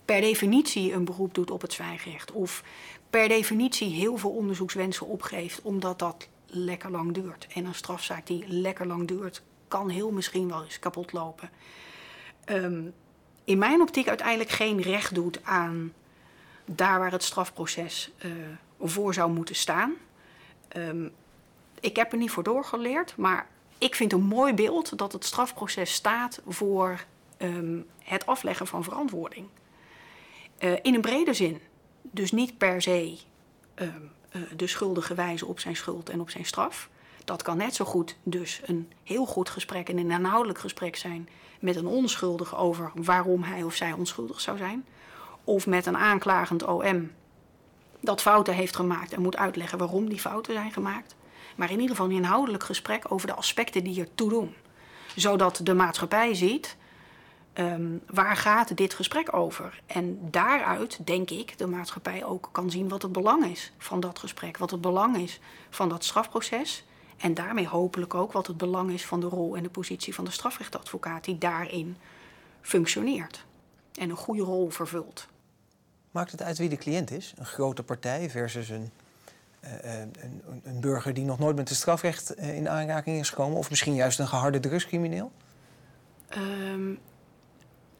per 0.05 0.21
definitie 0.21 0.93
een 0.93 1.05
beroep 1.05 1.33
doet 1.33 1.51
op 1.51 1.61
het 1.61 1.73
zwijgrecht. 1.73 2.31
Of 2.31 2.63
per 3.09 3.27
definitie 3.27 3.89
heel 3.89 4.17
veel 4.17 4.31
onderzoekswensen 4.31 5.07
opgeeft, 5.07 5.61
omdat 5.61 5.99
dat 5.99 6.27
lekker 6.47 6.91
lang 6.91 7.13
duurt. 7.13 7.47
En 7.53 7.65
een 7.65 7.75
strafzaak 7.75 8.27
die 8.27 8.47
lekker 8.47 8.87
lang 8.87 9.07
duurt, 9.07 9.41
kan 9.67 9.89
heel 9.89 10.11
misschien 10.11 10.47
wel 10.47 10.63
eens 10.63 10.79
kapot 10.79 11.11
lopen. 11.11 11.49
Ehm, 12.45 12.83
in 13.45 13.57
mijn 13.57 13.81
optiek 13.81 14.07
uiteindelijk 14.07 14.49
geen 14.49 14.81
recht 14.81 15.15
doet 15.15 15.39
aan 15.43 15.93
daar 16.65 16.99
waar 16.99 17.11
het 17.11 17.23
strafproces 17.23 18.11
uh, 18.25 18.31
voor 18.79 19.13
zou 19.13 19.31
moeten 19.31 19.55
staan. 19.55 19.93
Um, 20.77 21.11
ik 21.79 21.95
heb 21.95 22.11
er 22.11 22.17
niet 22.17 22.31
voor 22.31 22.43
doorgeleerd, 22.43 23.17
maar 23.17 23.47
ik 23.77 23.95
vind 23.95 24.13
een 24.13 24.23
mooi 24.23 24.53
beeld 24.53 24.97
dat 24.97 25.11
het 25.11 25.25
strafproces 25.25 25.93
staat 25.93 26.41
voor 26.47 27.03
um, 27.37 27.85
het 28.03 28.25
afleggen 28.25 28.67
van 28.67 28.83
verantwoording. 28.83 29.47
Uh, 30.59 30.73
in 30.81 30.93
een 30.93 31.01
brede 31.01 31.33
zin. 31.33 31.61
Dus 32.01 32.31
niet 32.31 32.57
per 32.57 32.81
se 32.81 33.17
um, 33.75 34.11
uh, 34.31 34.41
de 34.55 34.67
schuldige 34.67 35.13
wijzen 35.13 35.47
op 35.47 35.59
zijn 35.59 35.75
schuld 35.75 36.09
en 36.09 36.19
op 36.19 36.29
zijn 36.29 36.45
straf. 36.45 36.89
Dat 37.25 37.41
kan 37.41 37.57
net 37.57 37.75
zo 37.75 37.85
goed 37.85 38.17
dus 38.23 38.61
een 38.65 38.91
heel 39.03 39.25
goed 39.25 39.49
gesprek 39.49 39.89
en 39.89 39.97
een 39.97 40.11
inhoudelijk 40.11 40.59
gesprek 40.59 40.95
zijn 40.95 41.29
met 41.59 41.75
een 41.75 41.87
onschuldige 41.87 42.55
over 42.55 42.91
waarom 42.95 43.43
hij 43.43 43.63
of 43.63 43.75
zij 43.75 43.91
onschuldig 43.91 44.41
zou 44.41 44.57
zijn. 44.57 44.85
Of 45.43 45.67
met 45.67 45.85
een 45.85 45.97
aanklagend 45.97 46.63
OM 46.63 47.11
dat 47.99 48.21
fouten 48.21 48.53
heeft 48.53 48.75
gemaakt 48.75 49.13
en 49.13 49.21
moet 49.21 49.37
uitleggen 49.37 49.77
waarom 49.77 50.09
die 50.09 50.19
fouten 50.19 50.53
zijn 50.53 50.71
gemaakt. 50.71 51.15
Maar 51.55 51.71
in 51.71 51.79
ieder 51.79 51.95
geval 51.95 52.05
een 52.05 52.17
inhoudelijk 52.17 52.63
gesprek 52.63 53.11
over 53.11 53.27
de 53.27 53.33
aspecten 53.33 53.83
die 53.83 53.99
ertoe 53.99 54.29
doen. 54.29 54.55
Zodat 55.15 55.59
de 55.63 55.73
maatschappij 55.73 56.33
ziet 56.33 56.77
um, 57.53 58.01
waar 58.07 58.35
gaat 58.35 58.77
dit 58.77 58.93
gesprek 58.93 59.35
over. 59.35 59.81
En 59.85 60.19
daaruit, 60.21 61.07
denk 61.07 61.29
ik, 61.29 61.57
de 61.57 61.67
maatschappij 61.67 62.23
ook 62.23 62.49
kan 62.51 62.71
zien 62.71 62.89
wat 62.89 63.01
het 63.01 63.11
belang 63.11 63.45
is 63.45 63.71
van 63.77 63.99
dat 63.99 64.19
gesprek. 64.19 64.57
Wat 64.57 64.71
het 64.71 64.81
belang 64.81 65.17
is 65.17 65.39
van 65.69 65.89
dat 65.89 66.03
strafproces. 66.03 66.83
En 67.17 67.33
daarmee 67.33 67.67
hopelijk 67.67 68.13
ook 68.13 68.31
wat 68.31 68.47
het 68.47 68.57
belang 68.57 68.91
is 68.91 69.05
van 69.05 69.19
de 69.19 69.27
rol 69.27 69.55
en 69.55 69.63
de 69.63 69.69
positie 69.69 70.13
van 70.13 70.25
de 70.25 70.31
strafrechtadvocaat 70.31 71.23
die 71.23 71.37
daarin 71.37 71.97
functioneert. 72.61 73.45
En 73.99 74.09
een 74.09 74.15
goede 74.15 74.41
rol 74.41 74.69
vervult. 74.69 75.27
Maakt 76.11 76.31
het 76.31 76.41
uit 76.41 76.57
wie 76.57 76.69
de 76.69 76.77
cliënt 76.77 77.11
is? 77.11 77.33
Een 77.37 77.45
grote 77.45 77.83
partij 77.83 78.29
versus 78.29 78.69
een, 78.69 78.91
uh, 79.63 79.99
een, 79.99 80.41
een, 80.63 80.79
burger 80.79 81.13
die 81.13 81.25
nog 81.25 81.39
nooit 81.39 81.55
met 81.55 81.69
het 81.69 81.77
strafrecht 81.77 82.39
uh, 82.39 82.55
in 82.55 82.69
aanraking 82.69 83.19
is 83.19 83.29
gekomen? 83.29 83.57
Of 83.57 83.69
misschien 83.69 83.95
juist 83.95 84.19
een 84.19 84.27
geharde 84.27 84.59
drugscrimineel? 84.59 85.31
Um, 86.37 86.99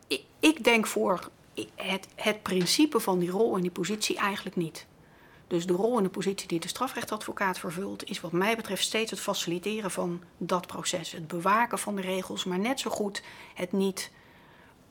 ik, 0.07 0.24
ik, 0.39 0.63
denk 0.63 0.88
voor 0.88 1.29
het, 1.75 2.07
het 2.15 2.41
principe 2.41 3.00
van 3.00 3.19
die 3.19 3.29
rol 3.29 3.55
en 3.55 3.62
die 3.62 3.72
positie 3.72 4.17
eigenlijk 4.17 4.55
niet. 4.55 4.86
Dus 5.48 5.66
de 5.66 5.74
rol 5.74 5.98
en 5.98 6.04
de 6.04 6.10
positie 6.10 6.48
die 6.48 6.60
de 6.60 6.68
strafrechtadvocaat 6.68 7.60
vervult, 7.60 8.10
is 8.10 8.22
wat 8.22 8.32
mij 8.32 8.56
betreft 8.56 8.84
steeds 8.84 9.12
het 9.12 9.20
faciliteren 9.20 9.92
van 9.92 10.22
dat 10.38 10.68
proces. 10.68 11.12
Het 11.12 11.28
bewaken 11.28 11.80
van 11.80 11.96
de 11.96 12.02
regels, 12.02 12.44
maar 12.44 12.60
net 12.60 12.80
zo 12.80 12.90
goed 12.90 13.24
het 13.54 13.72
niet 13.72 14.12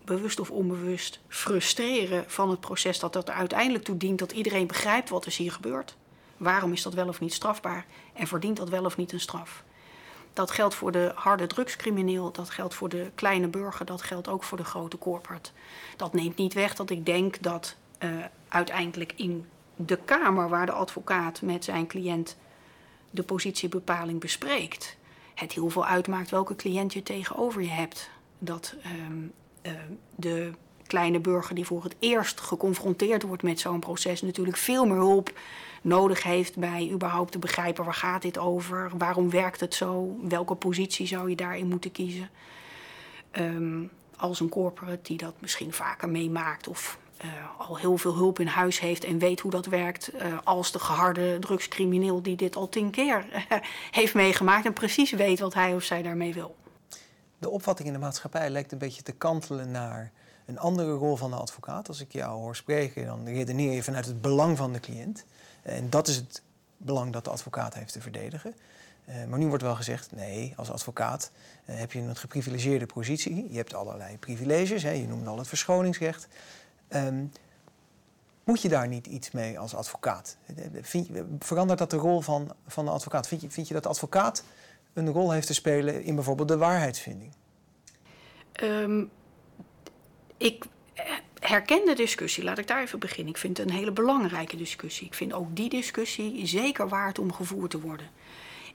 bewust 0.04 0.40
of 0.40 0.50
onbewust 0.50 1.20
frustreren 1.28 2.25
van 2.26 2.50
het 2.50 2.61
proces 2.61 2.99
dat 2.99 3.12
dat 3.12 3.28
er 3.28 3.34
uiteindelijk 3.34 3.84
toe 3.84 3.96
dient 3.96 4.18
dat 4.18 4.32
iedereen 4.32 4.66
begrijpt 4.66 5.08
wat 5.08 5.25
er 5.26 5.32
hier 5.32 5.52
gebeurt. 5.52 5.96
Waarom 6.37 6.73
is 6.73 6.82
dat 6.82 6.94
wel 6.94 7.08
of 7.08 7.20
niet 7.20 7.32
strafbaar 7.32 7.87
en 8.12 8.26
verdient 8.26 8.56
dat 8.56 8.68
wel 8.68 8.84
of 8.84 8.96
niet 8.96 9.12
een 9.12 9.20
straf? 9.20 9.64
Dat 10.32 10.50
geldt 10.50 10.75
voor 10.75 10.92
de 10.92 11.12
harde 11.14 11.46
drugscrimineel, 11.46 12.32
dat 12.32 12.50
geldt 12.50 12.75
voor 12.75 12.88
de 12.88 13.11
kleine 13.14 13.49
burger, 13.49 13.87
dat 13.87 14.02
geldt 14.02 14.28
ook 14.28 14.44
voor 14.44 14.58
de 14.58 14.64
grote 14.64 14.99
corporate. 14.99 15.50
Dat 15.96 16.12
neemt 16.12 16.37
niet 16.37 16.54
weg 16.54 16.75
dat 16.75 16.90
ik 16.90 17.06
denk 17.06 17.42
dat 17.42 17.76
uh, 17.99 18.11
uiteindelijk 18.49 19.12
in 19.16 19.46
de 19.76 19.98
kamer 20.04 20.48
waar 20.48 20.66
de 20.66 20.72
advocaat 20.72 21.42
met 21.42 21.64
zijn 21.64 21.86
cliënt 21.86 22.36
de 23.10 23.22
positiebepaling 23.22 24.20
bespreekt, 24.20 24.96
het 25.34 25.52
heel 25.52 25.70
veel 25.70 25.86
uitmaakt 25.86 26.30
welke 26.30 26.56
cliënt 26.56 26.92
je 26.92 27.02
tegenover 27.02 27.62
je 27.62 27.68
hebt. 27.68 28.10
Dat 28.38 28.74
um, 29.08 29.32
uh, 29.62 29.72
de 30.14 30.52
kleine 30.86 31.20
burger 31.20 31.54
die 31.54 31.64
voor 31.64 31.82
het 31.82 31.96
eerst 31.98 32.40
geconfronteerd 32.40 33.22
wordt 33.22 33.42
met 33.42 33.60
zo'n 33.60 33.80
proces 33.80 34.22
natuurlijk 34.22 34.56
veel 34.56 34.86
meer 34.86 34.96
hulp 34.96 35.32
nodig 35.82 36.22
heeft 36.22 36.56
bij 36.56 36.90
überhaupt 36.92 37.32
te 37.32 37.38
begrijpen 37.38 37.84
waar 37.84 37.94
gaat 37.94 38.22
dit 38.22 38.38
over, 38.38 38.90
waarom 38.98 39.30
werkt 39.30 39.60
het 39.60 39.74
zo, 39.74 40.18
welke 40.28 40.54
positie 40.54 41.06
zou 41.06 41.30
je 41.30 41.36
daarin 41.36 41.68
moeten 41.68 41.92
kiezen. 41.92 42.30
Um, 43.32 43.90
als 44.16 44.40
een 44.40 44.48
corporate 44.48 45.02
die 45.02 45.16
dat 45.16 45.34
misschien 45.38 45.72
vaker 45.72 46.08
meemaakt 46.08 46.68
of 46.68 46.98
uh, 47.24 47.30
al 47.68 47.76
heel 47.76 47.96
veel 47.96 48.14
hulp 48.14 48.40
in 48.40 48.46
huis 48.46 48.80
heeft 48.80 49.04
en 49.04 49.18
weet 49.18 49.40
hoe 49.40 49.50
dat 49.50 49.66
werkt, 49.66 50.14
uh, 50.14 50.38
als 50.44 50.72
de 50.72 50.78
geharde 50.78 51.38
drugscrimineel 51.38 52.22
die 52.22 52.36
dit 52.36 52.56
al 52.56 52.68
tien 52.68 52.90
keer 52.90 53.24
heeft 53.90 54.14
meegemaakt 54.14 54.66
en 54.66 54.72
precies 54.72 55.10
weet 55.10 55.40
wat 55.40 55.54
hij 55.54 55.74
of 55.74 55.82
zij 55.82 56.02
daarmee 56.02 56.34
wil. 56.34 56.56
De 57.38 57.50
opvatting 57.50 57.88
in 57.88 57.94
de 57.94 58.00
maatschappij 58.00 58.50
lijkt 58.50 58.72
een 58.72 58.78
beetje 58.78 59.02
te 59.02 59.12
kantelen 59.12 59.70
naar 59.70 60.12
een 60.46 60.58
andere 60.58 60.92
rol 60.92 61.16
van 61.16 61.30
de 61.30 61.36
advocaat. 61.36 61.88
Als 61.88 62.00
ik 62.00 62.12
jou 62.12 62.40
hoor 62.40 62.56
spreken, 62.56 63.06
dan 63.06 63.24
redeneer 63.24 63.72
je 63.72 63.82
vanuit 63.82 64.06
het 64.06 64.20
belang 64.20 64.56
van 64.56 64.72
de 64.72 64.80
cliënt. 64.80 65.24
En 65.62 65.90
dat 65.90 66.08
is 66.08 66.16
het 66.16 66.42
belang 66.76 67.12
dat 67.12 67.24
de 67.24 67.30
advocaat 67.30 67.74
heeft 67.74 67.92
te 67.92 68.00
verdedigen. 68.00 68.54
Uh, 69.08 69.24
maar 69.24 69.38
nu 69.38 69.46
wordt 69.46 69.62
wel 69.62 69.74
gezegd, 69.74 70.12
nee, 70.12 70.52
als 70.56 70.70
advocaat 70.70 71.30
heb 71.64 71.92
je 71.92 71.98
een 71.98 72.16
geprivilegeerde 72.16 72.86
positie. 72.86 73.46
Je 73.50 73.56
hebt 73.56 73.74
allerlei 73.74 74.18
privileges, 74.18 74.82
hè, 74.82 74.90
je 74.90 75.06
noemde 75.06 75.30
al 75.30 75.38
het 75.38 75.48
verschoningsrecht. 75.48 76.28
Um, 76.94 77.32
moet 78.44 78.62
je 78.62 78.68
daar 78.68 78.88
niet 78.88 79.06
iets 79.06 79.30
mee 79.30 79.58
als 79.58 79.74
advocaat? 79.74 80.36
Verandert 81.38 81.78
dat 81.78 81.90
de 81.90 81.96
rol 81.96 82.20
van, 82.20 82.54
van 82.66 82.84
de 82.84 82.90
advocaat? 82.90 83.28
Vind 83.28 83.40
je, 83.40 83.50
vind 83.50 83.68
je 83.68 83.74
dat 83.74 83.82
de 83.82 83.88
advocaat 83.88 84.44
een 84.92 85.08
rol 85.08 85.30
heeft 85.30 85.46
te 85.46 85.54
spelen 85.54 86.02
in 86.02 86.14
bijvoorbeeld 86.14 86.48
de 86.48 86.56
waarheidsvinding? 86.56 87.32
Um, 88.62 89.10
ik 90.36 90.64
herken 91.38 91.86
de 91.86 91.94
discussie, 91.94 92.44
laat 92.44 92.58
ik 92.58 92.66
daar 92.66 92.82
even 92.82 92.98
beginnen. 92.98 93.32
Ik 93.32 93.38
vind 93.38 93.58
het 93.58 93.68
een 93.68 93.74
hele 93.74 93.92
belangrijke 93.92 94.56
discussie. 94.56 95.06
Ik 95.06 95.14
vind 95.14 95.32
ook 95.32 95.56
die 95.56 95.68
discussie 95.68 96.46
zeker 96.46 96.88
waard 96.88 97.18
om 97.18 97.32
gevoerd 97.32 97.70
te 97.70 97.80
worden. 97.80 98.10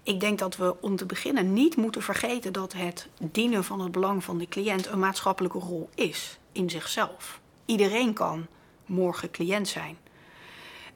Ik 0.04 0.20
denk 0.20 0.40
dat 0.40 0.58
we 0.58 0.82
om 0.82 0.96
te 0.96 1.06
beginnen 1.06 1.54
niet 1.54 1.76
moeten 1.76 2.02
vergeten 2.02 2.54
dat 2.54 2.74
het 2.74 3.08
dienen 3.32 3.64
van 3.64 3.80
het 3.80 3.92
belang 3.92 4.24
van 4.24 4.38
de 4.38 4.48
cliënt 4.48 4.88
een 4.88 5.00
maatschappelijke 5.00 5.60
rol 5.60 5.90
is 5.96 6.40
in 6.52 6.70
zichzelf. 6.70 7.40
Iedereen 7.70 8.14
kan 8.14 8.48
morgen 8.86 9.32
cliënt 9.32 9.68
zijn. 9.68 9.98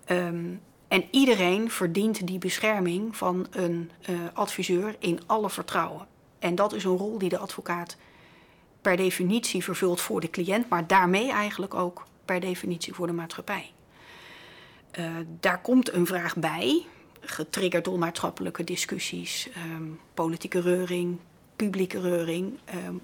Um, 0.08 0.62
en 0.88 1.04
iedereen 1.12 1.72
verdient 1.72 2.28
die 2.28 2.38
bescherming 2.38 3.18
van 3.18 3.48
een 3.52 3.92
uh, 4.10 4.20
adviseur 4.34 4.96
in 5.00 5.20
alle 5.26 5.50
vertrouwen. 5.50 6.08
En 6.40 6.56
dat 6.56 6.74
is 6.74 6.84
een 6.84 6.98
rol 6.98 7.18
die 7.18 7.30
de 7.30 7.38
advocaat 7.38 7.98
per 8.82 8.98
definitie 8.98 9.64
vervult 9.64 10.02
voor 10.02 10.22
de 10.22 10.30
cliënt, 10.30 10.70
maar 10.70 10.88
daarmee 10.88 11.32
eigenlijk 11.32 11.74
ook 11.74 12.04
per 12.26 12.40
definitie 12.40 12.94
voor 12.94 13.08
de 13.08 13.14
maatschappij. 13.14 13.72
Uh, 15.00 15.06
daar 15.40 15.62
komt 15.62 15.94
een 15.94 16.06
vraag 16.06 16.36
bij, 16.36 16.86
getriggerd 17.20 17.86
door 17.86 18.00
maatschappelijke 18.00 18.64
discussies, 18.64 19.50
um, 19.76 20.00
politieke 20.14 20.62
reuring, 20.62 21.18
publieke 21.56 22.02
reuring. 22.02 22.60
Um, 22.88 23.02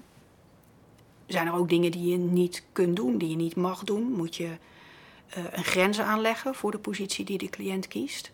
zijn 1.32 1.46
er 1.46 1.54
ook 1.54 1.68
dingen 1.68 1.90
die 1.90 2.10
je 2.10 2.16
niet 2.16 2.64
kunt 2.72 2.96
doen, 2.96 3.18
die 3.18 3.28
je 3.28 3.36
niet 3.36 3.56
mag 3.56 3.84
doen? 3.84 4.12
Moet 4.12 4.36
je 4.36 4.44
uh, 4.44 5.44
een 5.50 5.64
grens 5.64 6.00
aanleggen 6.00 6.54
voor 6.54 6.70
de 6.70 6.78
positie 6.78 7.24
die 7.24 7.38
de 7.38 7.48
cliënt 7.48 7.88
kiest? 7.88 8.32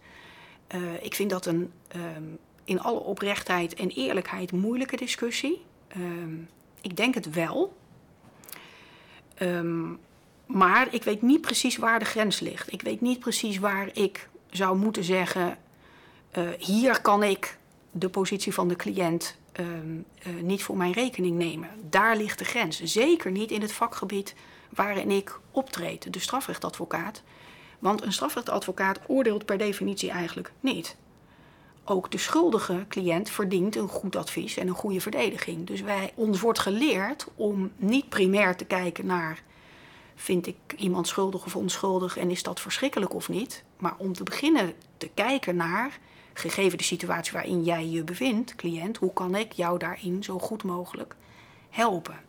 Uh, 0.74 1.04
ik 1.04 1.14
vind 1.14 1.30
dat 1.30 1.46
een 1.46 1.72
um, 1.96 2.38
in 2.64 2.80
alle 2.80 3.00
oprechtheid 3.00 3.74
en 3.74 3.90
eerlijkheid 3.90 4.52
moeilijke 4.52 4.96
discussie. 4.96 5.62
Um, 5.96 6.48
ik 6.80 6.96
denk 6.96 7.14
het 7.14 7.30
wel. 7.30 7.76
Um, 9.42 9.98
maar 10.46 10.94
ik 10.94 11.02
weet 11.02 11.22
niet 11.22 11.40
precies 11.40 11.76
waar 11.76 11.98
de 11.98 12.04
grens 12.04 12.40
ligt. 12.40 12.72
Ik 12.72 12.82
weet 12.82 13.00
niet 13.00 13.18
precies 13.18 13.58
waar 13.58 13.88
ik 13.92 14.28
zou 14.50 14.76
moeten 14.76 15.04
zeggen: 15.04 15.58
uh, 16.38 16.48
hier 16.58 17.00
kan 17.00 17.22
ik 17.22 17.58
de 17.90 18.08
positie 18.08 18.54
van 18.54 18.68
de 18.68 18.76
cliënt 18.76 19.36
um, 19.58 20.04
uh, 20.26 20.42
niet 20.42 20.62
voor 20.62 20.76
mijn 20.76 20.92
rekening 20.92 21.38
nemen. 21.38 21.70
Daar 21.90 22.16
ligt 22.16 22.38
de 22.38 22.44
grens. 22.44 22.82
Zeker 22.82 23.30
niet 23.30 23.50
in 23.50 23.60
het 23.60 23.72
vakgebied 23.72 24.34
waarin 24.70 25.10
ik 25.10 25.40
optreed, 25.50 26.12
de 26.12 26.18
strafrechtadvocaat. 26.18 27.22
Want 27.78 28.02
een 28.02 28.12
strafrechtadvocaat 28.12 29.00
oordeelt 29.06 29.44
per 29.44 29.58
definitie 29.58 30.10
eigenlijk 30.10 30.52
niet. 30.60 30.96
Ook 31.84 32.10
de 32.10 32.18
schuldige 32.18 32.84
cliënt 32.88 33.30
verdient 33.30 33.76
een 33.76 33.88
goed 33.88 34.16
advies 34.16 34.56
en 34.56 34.68
een 34.68 34.74
goede 34.74 35.00
verdediging. 35.00 35.66
Dus 35.66 35.80
wij, 35.80 36.12
ons 36.14 36.40
wordt 36.40 36.58
geleerd 36.58 37.26
om 37.34 37.72
niet 37.76 38.08
primair 38.08 38.56
te 38.56 38.64
kijken 38.64 39.06
naar 39.06 39.42
vind 40.16 40.46
ik 40.46 40.56
iemand 40.76 41.08
schuldig 41.08 41.44
of 41.44 41.56
onschuldig 41.56 42.16
en 42.16 42.30
is 42.30 42.42
dat 42.42 42.60
verschrikkelijk 42.60 43.14
of 43.14 43.28
niet. 43.28 43.64
Maar 43.76 43.94
om 43.98 44.12
te 44.12 44.22
beginnen 44.22 44.72
te 44.96 45.10
kijken 45.14 45.56
naar 45.56 45.98
gegeven 46.32 46.78
de 46.78 46.84
situatie 46.84 47.32
waarin 47.32 47.64
jij 47.64 47.86
je 47.86 48.04
bevindt, 48.04 48.54
cliënt, 48.54 48.96
hoe 48.96 49.12
kan 49.12 49.34
ik 49.34 49.52
jou 49.52 49.78
daarin 49.78 50.24
zo 50.24 50.38
goed 50.38 50.62
mogelijk 50.62 51.16
helpen? 51.70 52.20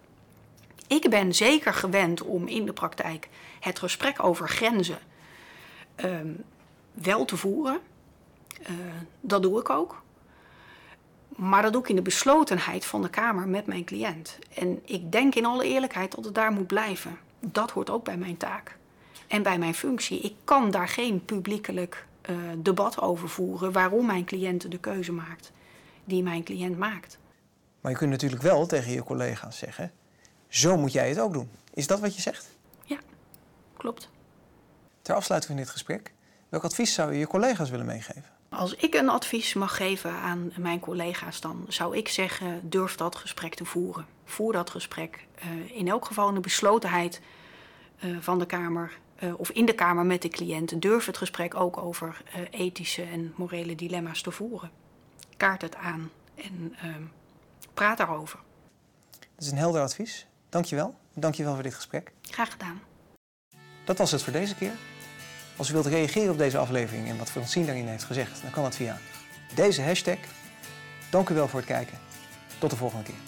Ik 0.87 1.09
ben 1.09 1.35
zeker 1.35 1.73
gewend 1.73 2.21
om 2.21 2.47
in 2.47 2.65
de 2.65 2.73
praktijk 2.73 3.29
het 3.59 3.79
gesprek 3.79 4.23
over 4.23 4.49
grenzen 4.49 4.99
ehm, 5.95 6.31
wel 6.93 7.25
te 7.25 7.37
voeren. 7.37 7.79
Uh, 8.61 8.75
dat 9.21 9.41
doe 9.41 9.59
ik 9.59 9.69
ook. 9.69 10.01
Maar 11.35 11.61
dat 11.61 11.73
doe 11.73 11.81
ik 11.81 11.89
in 11.89 11.95
de 11.95 12.01
beslotenheid 12.01 12.85
van 12.85 13.01
de 13.01 13.09
Kamer 13.09 13.47
met 13.47 13.65
mijn 13.65 13.85
cliënt. 13.85 14.39
En 14.53 14.81
ik 14.85 15.11
denk 15.11 15.35
in 15.35 15.45
alle 15.45 15.65
eerlijkheid 15.65 16.15
dat 16.15 16.25
het 16.25 16.35
daar 16.35 16.51
moet 16.51 16.67
blijven. 16.67 17.17
Dat 17.39 17.71
hoort 17.71 17.89
ook 17.89 18.03
bij 18.03 18.17
mijn 18.17 18.37
taak 18.37 18.77
en 19.27 19.43
bij 19.43 19.57
mijn 19.57 19.73
functie. 19.73 20.19
Ik 20.19 20.35
kan 20.43 20.71
daar 20.71 20.87
geen 20.87 21.25
publiekelijk 21.25 22.05
uh, 22.29 22.37
debat 22.57 23.01
over 23.01 23.29
voeren 23.29 23.71
waarom 23.71 24.05
mijn 24.05 24.25
cliënt 24.25 24.71
de 24.71 24.77
keuze 24.77 25.11
maakt 25.11 25.51
die 26.05 26.23
mijn 26.23 26.43
cliënt 26.43 26.77
maakt. 26.77 27.17
Maar 27.81 27.91
je 27.91 27.97
kunt 27.97 28.11
natuurlijk 28.11 28.41
wel 28.41 28.65
tegen 28.65 28.91
je 28.91 29.03
collega's 29.03 29.57
zeggen: 29.57 29.91
zo 30.47 30.77
moet 30.77 30.91
jij 30.91 31.09
het 31.09 31.19
ook 31.19 31.33
doen. 31.33 31.49
Is 31.73 31.87
dat 31.87 31.99
wat 31.99 32.15
je 32.15 32.21
zegt? 32.21 32.57
Ja, 32.83 32.97
klopt. 33.77 34.09
Ter 35.01 35.15
afsluiting 35.15 35.53
van 35.53 35.63
dit 35.63 35.71
gesprek, 35.71 36.13
welk 36.49 36.63
advies 36.63 36.93
zou 36.93 37.13
je 37.13 37.19
je 37.19 37.27
collega's 37.27 37.69
willen 37.69 37.85
meegeven? 37.85 38.36
Als 38.49 38.75
ik 38.75 38.93
een 38.93 39.09
advies 39.09 39.53
mag 39.53 39.75
geven 39.75 40.11
aan 40.11 40.51
mijn 40.57 40.79
collega's, 40.79 41.41
dan 41.41 41.65
zou 41.67 41.97
ik 41.97 42.07
zeggen: 42.07 42.69
durf 42.69 42.95
dat 42.95 43.15
gesprek 43.15 43.55
te 43.55 43.65
voeren. 43.65 44.05
Voer 44.25 44.53
dat 44.53 44.69
gesprek. 44.69 45.25
Uh, 45.45 45.77
in 45.77 45.87
elk 45.87 46.05
geval 46.05 46.27
in 46.27 46.33
de 46.33 46.39
beslotenheid 46.39 47.21
uh, 48.03 48.17
van 48.19 48.39
de 48.39 48.45
Kamer 48.45 48.97
uh, 49.19 49.39
of 49.39 49.49
in 49.49 49.65
de 49.65 49.73
Kamer 49.73 50.05
met 50.05 50.21
de 50.21 50.29
cliënt. 50.29 50.81
Durf 50.81 51.05
het 51.05 51.17
gesprek 51.17 51.55
ook 51.55 51.77
over 51.77 52.21
ethische 52.49 53.03
en 53.03 53.33
morele 53.35 53.75
dilemma's 53.75 54.21
te 54.21 54.31
voeren. 54.31 54.71
Kaart 55.37 55.61
het 55.61 55.75
aan 55.75 56.11
en 56.35 56.75
ehm, 56.81 57.03
praat 57.73 57.97
daarover. 57.97 58.39
Dat 59.19 59.45
is 59.45 59.51
een 59.51 59.57
helder 59.57 59.81
advies. 59.81 60.27
Dankjewel. 60.49 60.95
Dankjewel 61.13 61.53
voor 61.53 61.63
dit 61.63 61.73
gesprek. 61.73 62.11
Graag 62.21 62.51
gedaan. 62.51 62.81
Dat 63.85 63.97
was 63.97 64.11
het 64.11 64.23
voor 64.23 64.33
deze 64.33 64.55
keer. 64.55 64.73
Als 65.57 65.69
u 65.69 65.73
wilt 65.73 65.85
reageren 65.85 66.31
op 66.31 66.37
deze 66.37 66.57
aflevering 66.57 67.09
en 67.09 67.17
wat 67.17 67.29
Francine 67.29 67.65
daarin 67.65 67.87
heeft 67.87 68.03
gezegd, 68.03 68.41
dan 68.41 68.51
kan 68.51 68.63
dat 68.63 68.75
via 68.75 68.97
deze 69.55 69.81
hashtag. 69.81 70.17
Dank 71.09 71.29
u 71.29 71.33
wel 71.33 71.47
voor 71.47 71.59
het 71.59 71.69
kijken. 71.69 71.97
Tot 72.57 72.69
de 72.69 72.75
volgende 72.75 73.03
keer. 73.03 73.26